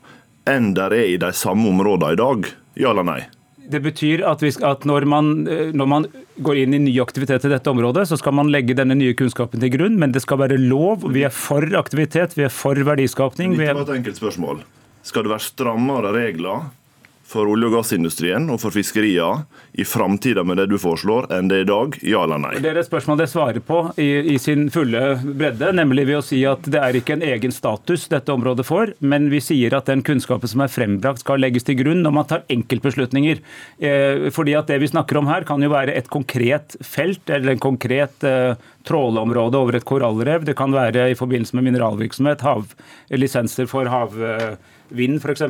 enn 0.49 0.73
der 0.75 0.91
er 0.91 1.07
i 1.13 1.21
de 1.21 1.31
samme 1.35 1.69
områdene 1.71 2.17
i 2.17 2.19
dag? 2.19 2.51
Ja 2.79 2.91
eller 2.91 3.07
nei? 3.07 3.21
Det 3.71 3.79
betyr 3.83 4.25
at, 4.27 4.43
skal, 4.43 4.75
at 4.75 4.85
når, 4.89 5.05
man, 5.09 5.31
når, 5.71 5.87
man, 5.89 6.07
går 6.43 6.63
inn 6.63 6.75
i 6.75 6.81
ny 6.83 6.93
aktivitet 7.03 7.45
i 7.47 7.51
dette 7.53 7.71
området, 7.71 8.07
så 8.09 8.17
skal 8.19 8.35
man 8.35 8.51
legge 8.51 8.75
denne 8.77 8.97
nye 8.99 9.15
kunnskapen 9.17 9.61
til 9.63 9.71
grunn, 9.77 9.95
men 10.01 10.11
det 10.15 10.23
skal 10.25 10.41
være 10.41 10.59
lov. 10.59 11.07
Vi 11.15 11.23
er 11.23 11.33
for 11.33 11.63
aktivitet, 11.79 12.35
vi 12.37 12.47
er 12.47 12.53
for 12.53 12.75
verdiskapning. 12.75 13.55
Det 13.57 13.71
var 13.71 13.85
et 13.85 13.97
enkelt 13.99 14.19
spørsmål. 14.19 14.63
Skal 15.03 15.25
det 15.25 15.33
være 15.33 15.45
strammere 15.47 16.13
regler 16.15 16.67
for 17.23 17.47
olje- 17.49 17.69
og 17.69 17.77
gassindustrien 17.77 18.49
og 18.51 18.59
for 18.61 18.75
fiskeriene 18.75 19.45
i 19.79 19.85
framtida 19.87 20.43
med 20.45 20.59
det 20.59 20.67
du 20.71 20.77
foreslår, 20.81 21.29
enn 21.33 21.49
det 21.49 21.61
er 21.61 21.65
i 21.65 21.69
dag? 21.69 21.97
Ja 22.05 22.23
eller 22.27 22.41
nei? 22.43 22.53
Det 22.61 22.69
er 22.69 22.79
et 22.81 22.87
spørsmål 22.87 23.21
det 23.21 23.29
svarer 23.31 23.63
på 23.63 23.79
i, 24.01 24.09
i, 24.33 24.37
sin 24.41 24.67
fulle 24.73 25.15
bredde, 25.23 25.71
nemlig 25.75 26.05
ved 26.09 26.19
å 26.19 26.25
si 26.25 26.43
at 26.49 26.67
det 26.69 26.81
er 26.81 26.99
ikke 26.99 27.17
en 27.17 27.25
egen 27.25 27.55
status 27.55 28.05
dette 28.11 28.33
området 28.33 28.67
får, 28.67 28.95
men 29.01 29.29
vi 29.33 29.41
sier 29.43 29.75
at 29.77 29.89
den 29.89 30.03
kunnskapen 30.05 30.51
som 30.51 30.65
er 30.65 30.73
frembrakt 30.73 31.23
skal 31.23 31.41
legges 31.41 31.65
til 31.67 31.79
grunn 31.79 32.03
når 32.05 32.15
man 32.19 32.29
tar 32.29 32.45
enkeltbeslutninger. 32.53 33.41
Eh, 33.79 34.29
fordi 34.35 34.57
at 34.59 34.69
det 34.69 34.81
vi 34.83 34.91
snakker 34.91 35.21
om 35.21 35.31
her 35.31 35.47
kan 35.47 35.63
jo 35.63 35.71
være 35.73 35.95
et 35.97 36.11
konkret 36.13 36.77
felt 36.83 37.29
eller 37.31 37.55
en 37.55 37.63
konkret 37.63 38.27
eh, 38.27 38.53
tråleområde 38.87 39.59
over 39.59 39.77
et 39.77 39.87
korallrev. 39.87 40.45
Det 40.47 40.57
kan 40.59 40.73
være 40.73 41.09
i 41.11 41.17
forbindelse 41.17 41.55
med 41.57 41.69
mineralvirksomhet, 41.69 42.43
hav, 42.45 42.73
lisenser 43.13 43.69
for 43.69 43.89
havvind 43.89 45.19
f.eks. 45.21 45.43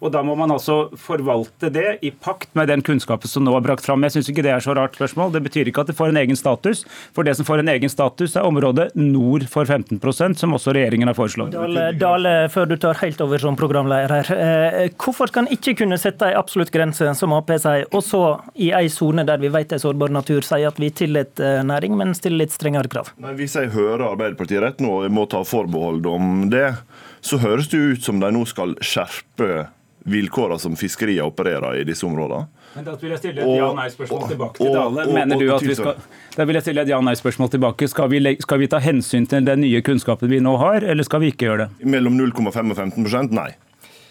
Og 0.00 0.12
da 0.14 0.22
må 0.26 0.36
man 0.38 0.52
altså 0.54 0.88
forvalte 0.98 1.70
det 1.74 1.98
i 2.06 2.10
pakt 2.10 2.54
med 2.58 2.70
den 2.72 2.82
kunnskapen 2.84 3.30
som 3.30 3.44
nå 3.46 3.54
er 3.56 3.64
brakt 3.64 3.86
fram. 3.86 4.04
Jeg 4.06 4.16
syns 4.16 4.30
ikke 4.32 4.44
det 4.46 4.54
er 4.54 4.64
så 4.64 4.76
rart 4.78 4.96
spørsmål. 4.98 5.34
Det 5.36 5.44
betyr 5.46 5.70
ikke 5.70 5.84
at 5.84 5.92
det 5.92 5.96
får 5.98 6.12
en 6.12 6.20
egen 6.22 6.38
status. 6.38 6.84
For 7.16 7.26
det 7.26 7.36
som 7.38 7.48
får 7.48 7.62
en 7.62 7.72
egen 7.74 7.92
status, 7.92 8.36
er 8.36 8.48
området 8.48 8.90
nord 8.98 9.46
for 9.50 9.68
15% 9.68 10.40
som 10.40 10.56
også 10.56 10.74
regjeringen 10.76 11.10
har 11.10 11.18
foreslått. 11.18 11.54
Dale, 11.56 11.90
Dale, 11.98 12.34
før 12.52 12.70
du 12.70 12.76
tar 12.80 12.98
helt 13.02 13.20
over 13.24 13.42
som 13.42 13.58
programleder 13.58 14.16
her. 14.18 14.32
Eh, 14.34 14.80
hvorfor 14.96 15.30
skal 15.30 15.46
en 15.46 15.52
ikke 15.54 15.76
kunne 15.82 15.98
sette 16.00 16.28
en 16.28 16.38
absolutt 16.38 16.72
grense, 16.74 17.06
som 17.18 17.32
Ap 17.36 17.48
sier, 17.48 17.86
og 17.96 18.02
så 18.04 18.22
i 18.60 18.70
ei 18.76 18.88
sone 18.92 19.24
der 19.26 19.40
vi 19.40 19.50
vet 19.52 19.72
er 19.72 19.80
sårbar 19.80 20.12
natur, 20.12 20.44
sier 20.44 20.68
at 20.68 20.80
vi 20.80 20.90
tillater 20.94 21.62
næring, 21.66 21.94
men 21.96 22.14
stiller 22.16 22.44
litt 22.44 22.54
strengere 22.54 22.77
krav? 22.86 23.10
Men 23.18 23.34
Hvis 23.34 23.56
jeg 23.58 23.72
hører 23.74 24.12
Arbeiderpartiet 24.12 24.62
rett 24.62 24.80
nå, 24.80 25.00
og 25.00 25.08
jeg 25.08 25.14
må 25.16 25.26
ta 25.26 25.42
forbehold 25.42 26.06
om 26.06 26.46
det, 26.52 26.76
så 27.20 27.40
høres 27.42 27.68
det 27.72 27.78
ut 27.78 28.06
som 28.06 28.20
de 28.22 28.30
nå 28.30 28.44
skal 28.46 28.76
skjerpe 28.78 29.66
vilkårene 30.08 30.58
som 30.62 30.76
fiskeriene 30.78 31.26
opererer 31.26 31.80
i 31.80 31.84
disse 31.84 32.06
områdene. 32.06 32.46
Men 32.76 32.84
Da 32.84 32.94
vil 33.00 33.10
jeg 33.10 33.18
stille 33.18 33.42
et 33.42 33.58
ja-nei-spørsmål 33.58 34.28
tilbake 34.28 34.60
til 34.60 34.72
Dale. 34.72 35.06
Mener 35.12 35.40
du 35.40 35.54
at 35.54 35.64
vi 35.66 35.74
skal 35.74 35.96
da 36.36 36.44
vil 36.46 36.54
jeg 36.54 36.68
stille 36.68 36.84
et 36.84 36.90
ja-nei-spørsmål 36.92 37.50
tilbake. 37.50 37.88
Skal 37.90 38.10
vi, 38.12 38.20
skal 38.38 38.60
vi, 38.60 38.68
ta 38.70 38.78
hensyn 38.78 39.26
til 39.26 39.46
den 39.46 39.64
nye 39.64 39.80
kunnskapen 39.82 40.30
vi 40.30 40.38
nå 40.44 40.54
har, 40.60 40.84
eller 40.84 41.02
skal 41.02 41.24
vi 41.24 41.32
ikke 41.32 41.48
gjøre 41.48 41.64
det? 41.64 41.88
Mellom 41.88 42.14
0,5 42.20 42.46
og 42.46 42.78
15% 42.78 43.34
nei. 43.34 43.50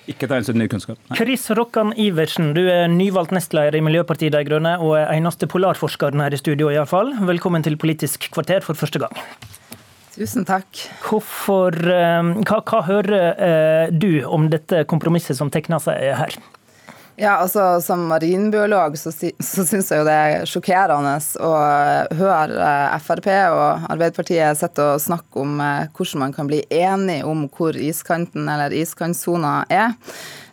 Ikke 0.08 0.28
ta 0.30 0.38
hensyn 0.40 0.56
ny 0.60 0.70
kunnskap. 0.72 1.00
Nei. 1.10 1.18
Chris 1.20 1.50
Rokkan 1.58 1.92
Iversen, 2.00 2.54
du 2.56 2.62
er 2.72 2.88
nyvalgt 2.92 3.34
nestleder 3.36 3.76
i 3.76 3.84
Miljøpartiet 3.84 4.32
De 4.36 4.44
Grønne 4.48 4.78
og 4.80 4.96
er 5.02 5.12
eneste 5.18 5.50
polarforskeren 5.52 6.24
her 6.24 6.36
i 6.36 6.40
studio, 6.40 6.72
iallfall. 6.72 7.12
Velkommen 7.28 7.66
til 7.66 7.76
Politisk 7.80 8.30
kvarter 8.32 8.64
for 8.64 8.80
første 8.80 9.04
gang. 9.04 9.24
Tusen 10.16 10.48
takk. 10.48 10.80
Hvorfor, 11.04 11.76
eh, 11.76 12.32
hva, 12.48 12.62
hva 12.64 12.84
hører 12.88 13.92
du 13.92 14.24
om 14.26 14.48
dette 14.50 14.86
kompromisset 14.90 15.38
som 15.38 15.52
tegner 15.54 15.84
seg 15.84 16.16
her? 16.24 16.40
Ja, 17.20 17.32
altså 17.32 17.82
Som 17.82 18.06
marinbiolog 18.08 18.98
så, 18.98 19.12
så 19.12 19.64
syns 19.66 19.90
jeg 19.90 20.04
jo 20.04 20.06
det 20.06 20.14
er 20.14 20.44
sjokkerende 20.46 21.16
å 21.42 21.54
høre 22.20 22.60
eh, 22.62 22.98
Frp 23.02 23.30
og 23.50 23.88
Arbeiderpartiet 23.90 24.60
sitte 24.60 24.86
og 24.86 25.02
snakke 25.02 25.42
om 25.42 25.56
eh, 25.64 25.88
hvordan 25.98 26.22
man 26.28 26.36
kan 26.36 26.50
bli 26.50 26.62
enig 26.70 27.24
om 27.26 27.48
hvor 27.50 27.74
iskanten 27.74 28.46
eller 28.46 28.76
iskantsona 28.76 29.56
er. 29.74 29.98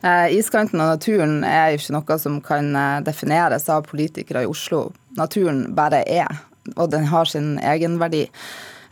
Eh, 0.00 0.38
iskanten 0.38 0.80
og 0.80 0.94
naturen 0.94 1.42
er 1.44 1.74
jo 1.74 1.82
ikke 1.82 1.98
noe 1.98 2.18
som 2.22 2.40
kan 2.44 2.72
defineres 3.04 3.68
av 3.68 3.84
politikere 3.90 4.46
i 4.46 4.48
Oslo. 4.48 4.86
Naturen 5.20 5.66
bare 5.76 6.00
er, 6.08 6.32
og 6.78 6.88
den 6.96 7.04
har 7.12 7.28
sin 7.28 7.58
egenverdi. 7.60 8.24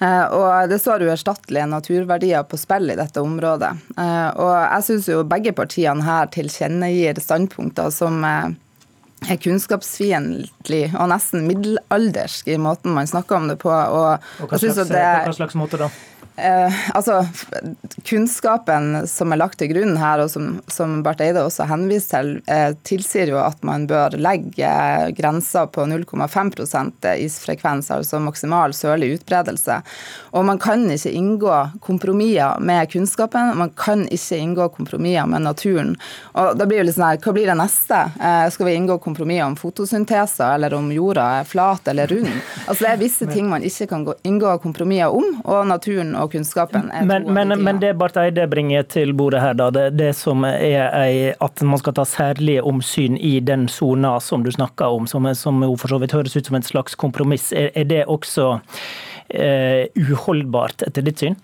Eh, 0.02 0.24
og 0.34 0.68
det 0.70 0.80
står 0.82 1.04
uerstattelige 1.06 1.68
naturverdier 1.70 2.42
på 2.48 2.58
spill 2.58 2.90
i 2.90 2.98
dette 2.98 3.22
området. 3.22 3.70
Eh, 3.94 4.28
og 4.34 4.54
jeg 4.56 4.86
syns 4.88 5.08
jo 5.12 5.22
begge 5.28 5.54
partiene 5.54 6.02
her 6.06 6.30
tilkjennegir 6.34 7.20
standpunkter 7.22 7.92
som 7.94 8.18
eh, 8.26 8.54
er 9.30 9.38
kunnskapsfiendtlig 9.42 10.84
og 10.96 11.12
nesten 11.12 11.46
middelaldersk 11.46 12.50
i 12.50 12.58
måten 12.58 12.96
man 12.96 13.10
snakker 13.10 13.38
om 13.38 13.46
det 13.52 13.60
på. 13.62 13.70
Og, 13.70 14.32
og 14.42 14.50
hva, 14.50 14.58
slags, 14.58 14.90
det, 14.90 15.04
hva 15.28 15.36
slags 15.38 15.58
måte 15.58 15.78
da? 15.84 15.92
Eh, 16.42 16.96
altså, 16.96 17.26
Kunnskapen 18.04 19.08
som 19.08 19.32
er 19.32 19.38
lagt 19.38 19.60
til 19.60 19.70
grunn 19.70 19.94
her, 20.00 20.24
og 20.24 20.30
som, 20.32 20.56
som 20.66 20.98
Barth 21.06 21.22
Eide 21.22 21.44
også 21.46 21.68
henviste 21.70 22.18
til, 22.18 22.32
eh, 22.50 22.72
tilsier 22.82 23.30
jo 23.30 23.38
at 23.38 23.62
man 23.66 23.86
bør 23.86 24.16
legge 24.18 24.70
grensa 25.16 25.64
på 25.70 25.84
0,5% 25.86 27.06
isfrekvens, 27.22 27.92
altså 27.94 28.18
maksimal 28.22 28.74
sørlig 28.74 29.12
utbredelse. 29.18 29.78
Og 30.32 30.46
man 30.48 30.58
kan 30.62 30.82
ikke 30.90 31.12
inngå 31.14 31.54
kompromisser 31.84 32.58
med 32.60 32.90
kunnskapen, 32.90 33.54
man 33.60 33.70
kan 33.78 34.04
ikke 34.10 34.40
inngå 34.40 34.68
kompromisser 34.74 35.30
med 35.30 35.46
naturen. 35.46 35.94
Og 36.34 36.58
da 36.58 36.66
blir 36.66 36.82
det 36.82 36.90
litt 36.90 36.98
sånn 36.98 37.08
her, 37.12 37.20
Hva 37.22 37.36
blir 37.36 37.46
det 37.46 37.58
neste? 37.60 38.00
Eh, 38.18 38.48
skal 38.50 38.66
vi 38.66 38.74
inngå 38.80 38.98
kompromisser 38.98 39.46
om 39.46 39.56
fotosynteser, 39.56 40.56
eller 40.56 40.74
om 40.74 40.90
jorda 40.90 41.28
er 41.38 41.46
flat 41.46 41.86
eller 41.88 42.10
rund? 42.10 42.34
Altså 42.66 42.82
Det 42.82 42.90
er 42.90 43.02
visse 43.04 43.30
ting 43.30 43.48
man 43.50 43.62
ikke 43.62 43.86
kan 43.94 44.06
inngå 44.26 44.56
kompromisser 44.62 45.14
om, 45.14 45.38
og 45.44 45.66
naturen 45.70 46.16
og 46.18 46.31
kunnskapen. 46.32 46.90
Men, 47.08 47.28
men, 47.32 47.54
men, 47.62 47.80
det 47.82 47.94
Barth 48.00 48.20
Eide 48.20 48.46
bringer 48.50 48.86
til 48.88 49.14
bordet 49.16 49.42
her, 49.44 49.56
da, 49.58 49.68
det, 49.74 49.86
det 50.00 50.12
som 50.18 50.46
er 50.48 51.36
at 51.42 51.62
man 51.66 51.80
skal 51.80 51.96
ta 51.96 52.06
særlige 52.08 52.64
omsyn 52.68 53.16
i 53.20 53.36
den 53.44 53.68
sona 53.72 54.16
som 54.20 54.44
du 54.46 54.50
snakker 54.52 54.98
om, 54.98 55.06
som, 55.10 55.28
som 55.38 55.62
jo 55.64 55.76
for 55.80 55.92
så 55.92 56.00
vidt 56.02 56.16
høres 56.16 56.36
ut 56.36 56.48
som 56.48 56.58
et 56.58 56.68
slags 56.68 56.98
kompromiss, 56.98 57.50
er, 57.52 57.70
er 57.78 57.88
det 57.88 58.02
også 58.10 58.54
eh, 59.28 59.88
uholdbart 59.98 60.84
etter 60.88 61.06
ditt 61.06 61.24
syn? 61.24 61.38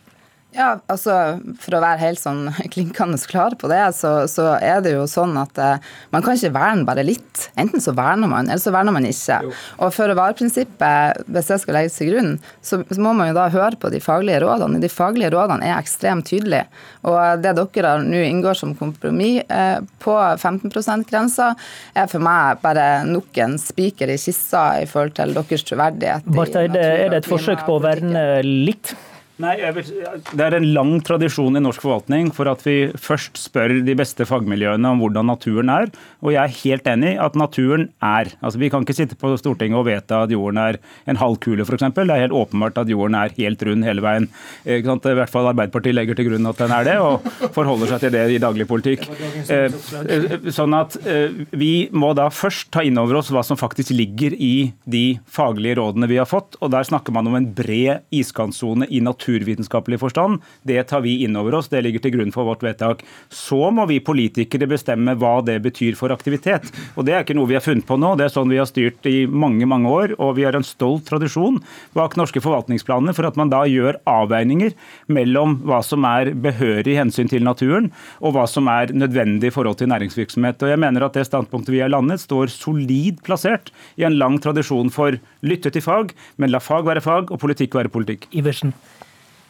Ja, 0.58 0.72
altså 0.90 1.14
For 1.62 1.76
å 1.76 1.82
være 1.82 2.00
helt 2.02 2.20
sånn 2.20 2.48
klinkende 2.74 3.18
klar 3.30 3.54
på 3.58 3.70
det, 3.70 3.80
så, 3.96 4.12
så 4.30 4.50
er 4.56 4.82
det 4.84 4.94
jo 4.96 5.06
sånn 5.10 5.36
at 5.38 5.58
eh, 5.62 5.84
man 6.14 6.24
kan 6.24 6.38
ikke 6.38 6.54
verne 6.54 6.86
bare 6.88 7.04
litt. 7.06 7.48
Enten 7.58 7.82
så 7.82 7.94
verner 7.96 8.30
man, 8.30 8.48
eller 8.48 8.62
så 8.62 8.72
verner 8.74 8.94
man 8.94 9.06
ikke. 9.06 9.38
Jo. 9.44 9.52
Og 9.84 9.94
føre-var-prinsippet, 9.94 11.22
hvis 11.28 11.50
det 11.52 11.58
skal 11.62 11.78
legges 11.78 11.98
til 11.98 12.12
grunn, 12.12 12.32
så, 12.62 12.80
så, 12.90 12.98
må 13.02 13.14
man 13.16 13.30
jo 13.30 13.36
da 13.38 13.48
høre 13.52 13.78
på 13.80 13.90
de 13.94 14.00
faglige 14.02 14.42
rådene. 14.44 14.80
De 14.82 14.90
faglige 14.90 15.32
rådene 15.34 15.68
er 15.68 15.76
ekstremt 15.76 16.26
tydelige. 16.30 16.66
Og 17.06 17.42
det 17.44 17.54
dere 17.58 17.94
nå 18.02 18.22
inngår 18.26 18.58
som 18.58 18.74
kompromiss 18.78 19.44
eh, 19.52 19.78
på 20.02 20.16
15 20.16 20.72
%-grensa, 20.72 21.52
er 21.98 22.08
for 22.10 22.24
meg 22.24 22.62
bare 22.64 22.88
nok 23.08 23.38
en 23.44 23.58
spiker 23.60 24.10
i 24.10 24.18
kissa 24.20 24.64
i 24.82 24.88
forhold 24.90 25.14
til 25.18 25.36
deres 25.36 25.66
troverdighet. 25.68 26.26
Barth 26.34 26.58
Eide, 26.58 26.82
er 27.04 27.12
det 27.12 27.22
et 27.22 27.30
forsøk 27.30 27.66
på 27.66 27.78
å 27.78 27.84
verne 27.84 28.24
litt? 28.46 28.96
Nei, 29.38 29.54
vil, 29.76 29.87
Det 30.35 30.42
er 30.42 30.57
en 30.57 30.66
lang 30.75 30.97
tradisjon 31.07 31.54
i 31.54 31.62
norsk 31.62 31.85
forvaltning 31.85 32.33
for 32.35 32.50
at 32.50 32.64
vi 32.66 32.90
først 32.99 33.38
spør 33.38 33.76
de 33.87 33.95
beste 33.99 34.26
fagmiljøene 34.26 34.90
om 34.90 35.02
hvordan 35.02 35.28
naturen 35.30 35.71
er. 35.71 35.92
Og 36.25 36.33
jeg 36.35 36.42
er 36.42 36.57
helt 36.64 36.88
enig 36.90 37.12
i 37.14 37.21
at 37.23 37.38
naturen 37.38 37.87
er. 38.02 38.33
Altså, 38.42 38.59
Vi 38.59 38.71
kan 38.73 38.83
ikke 38.83 38.97
sitte 38.99 39.18
på 39.18 39.30
Stortinget 39.38 39.78
og 39.78 39.87
vedta 39.87 40.25
at 40.25 40.35
jorden 40.35 40.59
er 40.59 40.80
en 41.07 41.21
halv 41.21 41.38
kule, 41.38 41.62
f.eks. 41.62 41.87
Det 41.95 42.04
er 42.09 42.25
helt 42.25 42.35
åpenbart 42.35 42.80
at 42.83 42.90
jorden 42.90 43.14
er 43.14 43.35
helt 43.38 43.62
rund 43.62 43.87
hele 43.87 44.02
veien. 44.02 44.26
I 44.66 44.80
hvert 44.83 45.30
fall 45.30 45.47
Arbeiderpartiet 45.52 45.95
legger 45.95 46.18
til 46.18 46.33
grunn 46.33 46.50
at 46.50 46.59
den 46.59 46.75
er 46.75 46.88
det, 46.88 46.97
og 46.99 47.23
forholder 47.54 47.95
seg 47.95 48.02
til 48.02 48.14
det 48.16 48.25
i 48.35 48.42
daglig 48.42 48.66
politikk. 48.66 49.07
Eh, 49.49 49.71
eh, 49.71 50.50
sånn 50.50 50.75
at 50.75 50.99
eh, 51.07 51.47
Vi 51.54 51.88
må 51.95 52.11
da 52.18 52.26
først 52.35 52.73
ta 52.75 52.83
inn 52.83 52.99
over 52.99 53.21
oss 53.21 53.30
hva 53.30 53.45
som 53.47 53.59
faktisk 53.61 53.95
ligger 53.95 54.35
i 54.35 54.73
de 54.85 55.21
faglige 55.30 55.78
rådene 55.78 56.11
vi 56.11 56.18
har 56.18 56.26
fått. 56.26 56.59
og 56.59 56.75
Der 56.75 56.90
snakker 56.90 57.14
man 57.14 57.30
om 57.30 57.38
en 57.38 57.50
bred 57.54 58.02
iskantsone 58.11 58.90
i 58.90 59.00
naturen 59.04 59.27
naturvitenskapelig 59.28 60.00
forstand. 60.00 60.40
Det 60.62 60.82
tar 60.88 61.00
vi 61.00 61.25
inn 61.25 61.37
over 61.37 61.54
oss, 61.58 61.68
det 61.68 61.82
ligger 61.85 62.00
til 62.00 62.16
grunn 62.16 62.32
for 62.32 62.49
vårt 62.49 62.62
vedtak. 62.62 63.04
Så 63.28 63.70
må 63.70 63.87
vi 63.87 64.00
politikere 64.00 64.68
bestemme 64.68 65.14
hva 65.18 65.40
det 65.44 65.61
betyr 65.62 65.97
for 65.97 66.12
aktivitet. 66.12 66.70
Og 66.97 67.04
Det 67.08 67.14
er 67.14 67.25
ikke 67.25 67.37
noe 67.37 67.49
vi 67.49 67.56
har 67.56 67.64
funnet 67.64 67.87
på 67.87 67.97
nå, 67.97 68.16
det 68.16 68.26
er 68.26 68.32
sånn 68.35 68.50
vi 68.50 68.58
har 68.58 68.68
styrt 68.68 69.06
i 69.08 69.26
mange 69.26 69.66
mange 69.66 69.88
år. 69.88 70.14
Og 70.18 70.37
vi 70.37 70.44
har 70.44 70.54
en 70.56 70.66
stolt 70.66 71.06
tradisjon 71.08 71.61
bak 71.94 72.16
norske 72.16 72.40
forvaltningsplaner 72.40 73.14
for 73.16 73.26
at 73.28 73.37
man 73.37 73.49
da 73.49 73.62
gjør 73.64 73.97
avveininger 74.04 74.75
mellom 75.08 75.58
hva 75.64 75.80
som 75.85 76.04
er 76.04 76.35
behørig 76.35 76.99
hensyn 76.99 77.30
til 77.30 77.44
naturen, 77.44 77.90
og 78.20 78.35
hva 78.37 78.44
som 78.49 78.68
er 78.68 78.92
nødvendig 78.92 79.49
i 79.49 79.54
forhold 79.54 79.78
til 79.80 79.88
næringsvirksomhet. 79.88 80.61
Og 80.62 80.73
jeg 80.75 80.82
mener 80.85 81.06
at 81.06 81.16
det 81.16 81.26
standpunktet 81.28 81.73
vi 81.73 81.80
har 81.80 81.92
landet, 81.92 82.20
står 82.20 82.52
solid 82.52 83.23
plassert 83.25 83.73
i 83.97 84.04
en 84.04 84.18
lang 84.20 84.37
tradisjon 84.42 84.92
for 84.92 85.16
lytte 85.40 85.73
til 85.73 85.85
fag, 85.85 86.12
men 86.37 86.52
la 86.52 86.61
fag 86.61 86.85
være 86.85 87.04
fag 87.04 87.32
og 87.32 87.40
politikk 87.40 87.78
være 87.78 87.92
politikk. 87.92 88.28
Iversen. 88.37 88.75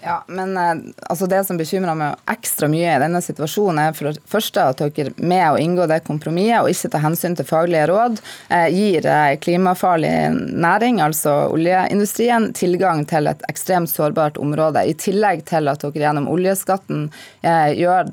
Ja, 0.02 0.24
men 0.26 0.56
eh, 0.56 0.74
altså 1.00 1.26
Det 1.26 1.40
som 1.44 1.58
bekymrer 1.58 1.96
meg 1.98 2.20
ekstra 2.30 2.68
mye 2.70 2.92
i 2.92 3.00
denne 3.02 3.18
situasjonen, 3.22 3.80
er 3.82 3.96
for 3.98 4.12
det 4.12 4.22
første 4.30 4.62
at 4.70 4.82
dere 4.94 5.10
med 5.18 5.42
å 5.50 5.58
inngå 5.58 5.88
det 5.90 6.04
kompromisset 6.06 6.62
og 6.62 6.70
ikke 6.70 6.90
ta 6.92 7.00
hensyn 7.02 7.34
til 7.34 7.48
faglige 7.48 7.88
råd, 7.90 8.20
eh, 8.54 8.68
gir 8.70 9.08
eh, 9.10 9.34
klimafarlig 9.42 10.12
næring, 10.54 11.00
altså 11.02 11.32
oljeindustrien, 11.50 12.52
tilgang 12.54 13.02
til 13.10 13.26
et 13.26 13.42
ekstremt 13.50 13.90
sårbart 13.90 14.38
område. 14.38 14.84
I 14.86 14.94
tillegg 14.94 15.42
til 15.50 15.66
at 15.66 15.82
dere 15.82 16.04
gjennom 16.04 16.28
oljeskatten 16.30 17.08
gjør 17.42 18.10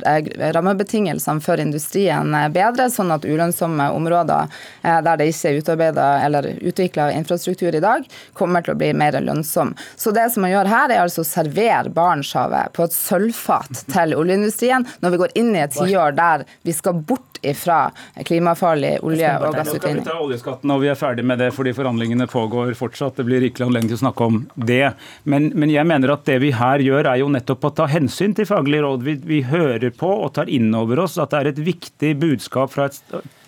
rammebetingelsene 0.55 1.43
for 1.43 1.61
industrien 1.61 2.33
bedre, 2.53 2.87
sånn 2.91 3.11
at 3.13 3.25
ulønnsomme 3.27 3.87
områder 3.93 4.49
der 4.81 5.19
det 5.19 5.27
ikke 5.31 5.51
er 5.51 5.59
utarbeida 5.59 6.07
eller 6.25 6.47
utvikla 6.55 7.09
infrastruktur 7.17 7.75
i 7.75 7.83
dag, 7.83 8.05
kommer 8.37 8.65
til 8.65 8.73
å 8.73 8.79
bli 8.79 8.91
mer 8.97 9.17
lønnsomme. 9.21 9.75
Så 9.99 10.13
det 10.15 10.29
som 10.33 10.45
man 10.45 10.53
gjør 10.53 10.71
her, 10.71 10.93
er 10.93 11.03
altså 11.03 11.25
servere 11.27 11.74
servere 11.75 11.93
Barentshavet 11.93 12.73
på 12.73 12.85
et 12.85 12.93
sølvfat 12.93 13.85
til 13.91 14.15
oljeindustrien 14.15 14.85
når 15.01 15.13
vi 15.13 15.19
går 15.23 15.33
inn 15.35 15.55
i 15.55 15.63
et 15.63 15.75
tiår 15.75 16.15
der 16.15 16.45
vi 16.63 16.73
skal 16.73 16.93
bort 16.93 17.39
ifra 17.45 17.91
klimafarlig 18.25 18.99
olje- 19.05 19.35
og 19.37 19.53
gassutvinning. 19.53 20.03
Vi 20.03 20.09
ta 20.09 20.17
oljeskatten 20.19 20.71
og 20.71 20.81
vi 20.81 20.89
er 20.89 20.97
ferdig 20.97 21.25
med 21.25 21.39
det 21.39 21.51
fordi 21.53 21.75
forhandlingene 21.77 22.27
pågår 22.27 22.73
fortsatt. 22.77 23.17
Det 23.19 23.25
blir 23.27 23.43
rikelig 23.43 23.67
anledning 23.67 23.91
til 23.91 23.99
å 23.99 24.03
snakke 24.05 24.29
om 24.29 24.41
det. 24.55 24.95
Men, 25.23 25.51
men, 25.53 25.69
jeg 25.69 25.85
mener 25.85 26.15
at 26.15 26.25
det 26.25 26.39
vi 26.41 26.51
her 26.55 26.81
gjør 26.81 27.11
er 27.11 27.21
jo 27.21 27.29
nettopp 27.29 27.69
å 27.69 27.73
ta 27.81 27.89
hensyn 27.91 28.33
til 28.35 28.49
faglige 28.49 28.85
råd. 28.85 29.05
Vi, 29.05 29.17
vi 29.27 29.41
hører 29.45 29.91
på 29.93 30.09
og 30.09 30.33
tar 30.37 30.49
inn 30.49 30.73
over 30.77 31.05
oss 31.05 31.19
at 31.21 31.33
det 31.33 31.41
er 31.41 31.51
et 31.53 31.65
viktig 31.69 32.15
budskap 32.23 32.73
fra 32.73 32.89
et 32.89 33.01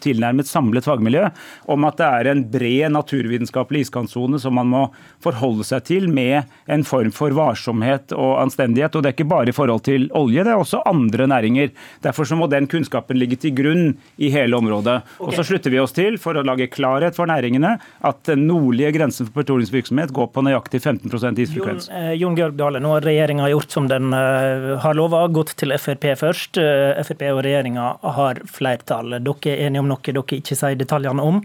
tilnærmet 0.04 0.50
samlet 0.50 0.88
fagmiljø 0.88 1.27
om 1.74 1.88
at 1.88 2.00
det 2.00 2.08
er 2.08 2.32
en 2.32 2.44
bred 2.51 2.94
naturvitenskapelig 2.96 3.88
iskantsone 3.88 4.39
som 4.42 4.56
man 4.58 4.72
må 4.72 4.84
forholde 5.24 5.66
seg 5.68 5.86
til 5.88 6.08
med 6.12 6.48
en 6.72 6.86
form 6.88 7.12
for 7.16 7.36
varsomhet 7.36 8.13
og 8.16 8.38
anstendighet. 8.44 8.96
Og 8.96 9.04
Det 9.04 9.12
er 9.12 9.18
ikke 9.18 9.30
bare 9.30 9.51
i 9.51 9.56
forhold 9.56 9.84
til 9.88 10.10
olje, 10.18 10.44
det 10.44 10.54
er 10.54 10.62
også 10.62 10.84
andre 10.88 11.27
næringer. 11.27 11.72
Derfor 12.04 12.27
så 12.27 12.38
må 12.39 12.48
den 12.51 12.68
kunnskapen 12.68 13.20
ligge 13.20 13.39
til 13.42 13.56
grunn 13.58 13.98
i 14.18 14.30
hele 14.34 14.58
området. 14.58 15.01
Okay. 15.18 15.27
Og 15.27 15.34
så 15.38 15.46
slutter 15.48 15.74
vi 15.74 15.82
oss 15.82 15.96
til, 15.96 16.18
for 16.22 16.38
å 16.38 16.46
lage 16.46 16.70
klarhet 16.72 17.18
for 17.18 17.30
næringene, 17.30 17.77
at 18.08 18.24
den 18.30 18.48
nordlige 18.50 18.94
grensen 18.96 19.27
for 19.27 19.42
petroleumsvirksomhet 19.42 20.13
går 20.16 20.32
på 20.34 20.44
nøyaktig 20.46 20.82
15 20.82 21.10
isfrekvens. 21.44 21.89
Jon, 21.89 21.98
eh, 21.98 22.13
Jon 22.20 22.38
Georg 22.38 22.58
Dale, 22.60 22.82
nå 22.84 22.94
har 22.96 23.08
regjeringa 23.08 23.50
gjort 23.51 23.72
som 23.72 23.88
den 23.89 24.13
eh, 24.13 24.77
har 24.84 24.98
lova, 24.98 25.25
gått 25.27 25.56
til 25.60 25.74
Frp 25.77 26.10
først. 26.20 26.60
Eh, 26.62 27.01
Frp 27.08 27.24
og 27.32 27.44
regjeringa 27.46 27.88
har 28.18 28.42
flertall. 28.51 29.18
Dere 29.18 29.54
er 29.54 29.68
enige 29.68 29.84
om 29.84 29.87
noe 29.89 30.03
dere 30.03 30.39
ikke 30.39 30.58
sier 30.58 30.77
detaljene 30.79 31.24
om. 31.24 31.41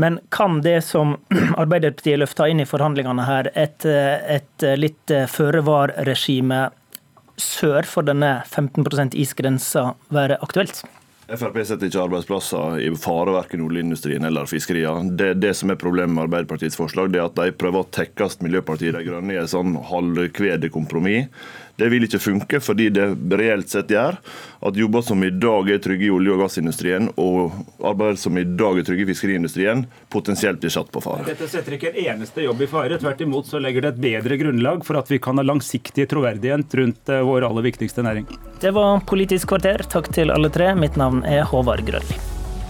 Men 0.00 0.18
kan 0.34 0.60
det 0.64 0.80
som 0.86 1.16
Arbeiderpartiet 1.62 2.20
løfter 2.22 2.52
inn 2.52 2.64
i 2.64 2.68
forhandlingene 2.68 3.28
her, 3.28 3.52
et, 3.54 3.86
et 3.86 4.68
litt 4.80 5.14
føre-var-regime 5.30 6.66
sør 7.40 7.86
for 7.88 8.06
denne 8.06 8.36
15% 8.46 9.16
isgrensa 9.18 9.92
være 10.14 10.38
aktuelt? 10.44 10.84
Frp 11.24 11.56
setter 11.64 11.88
ikke 11.88 12.02
arbeidsplasser 12.02 12.82
i 12.84 12.90
fare 13.00 13.32
verken 13.32 13.62
oljeindustrien 13.64 14.26
eller 14.28 14.48
fiskeria. 14.48 14.92
Det, 15.08 15.30
det 15.40 15.54
som 15.56 15.72
er 15.72 15.80
problemet 15.80 16.12
med 16.12 16.26
Arbeiderpartiets 16.26 16.76
forslag, 16.76 17.14
det 17.14 17.22
er 17.22 17.30
at 17.30 17.38
de 17.38 17.54
prøver 17.56 17.80
å 17.80 17.88
tekkes 17.96 18.42
Miljøpartiet 18.44 18.92
De 18.92 19.00
Grønne 19.06 19.32
i 19.32 19.40
et 19.40 19.52
sånn 19.52 19.72
halvkvede 19.88 20.68
kompromiss 20.74 21.32
Det 21.76 21.88
vil 21.90 22.06
ikke 22.06 22.20
funke, 22.22 22.60
fordi 22.62 22.88
det 22.94 23.06
reelt 23.34 23.70
sett 23.72 23.90
gjør 23.90 24.18
at 24.64 24.76
jobber 24.78 25.02
som 25.04 25.22
i 25.26 25.30
dag 25.30 25.70
er 25.74 25.80
trygge 25.82 26.06
i 26.06 26.12
olje- 26.14 26.34
og 26.34 26.44
gassindustrien, 26.44 27.10
og 27.20 27.56
arbeid 27.84 28.20
som 28.20 28.38
i 28.38 28.44
dag 28.46 28.78
er 28.78 28.86
trygge 28.86 29.04
i 29.04 29.08
fiskeriindustrien, 29.10 29.84
potensielt 30.14 30.62
blir 30.62 30.72
satt 30.72 30.92
på 30.94 31.02
fare. 31.04 31.26
Dette 31.26 31.48
setter 31.50 31.76
ikke 31.76 31.90
en 31.90 31.98
eneste 32.14 32.46
jobb 32.46 32.62
i 32.62 32.70
fare. 32.70 33.00
Tvert 33.02 33.24
imot 33.26 33.50
så 33.50 33.60
legger 33.62 33.84
det 33.84 33.94
et 33.94 34.02
bedre 34.06 34.38
grunnlag 34.40 34.86
for 34.86 35.00
at 35.00 35.10
vi 35.10 35.18
kan 35.22 35.40
ha 35.40 35.46
langsiktig 35.46 36.06
troverdighet 36.12 36.78
rundt 36.80 37.10
eh, 37.12 37.24
vår 37.26 37.48
aller 37.50 37.66
viktigste 37.66 38.06
næring. 38.06 38.30
Det 38.62 38.72
var 38.74 39.02
Politisk 39.10 39.50
kvarter. 39.50 39.84
Takk 39.90 40.12
til 40.14 40.32
alle 40.32 40.48
tre. 40.54 40.72
Mitt 40.78 40.96
navn 41.00 41.24
er 41.28 41.44
Håvard 41.50 41.84
Grønli. 41.86 42.33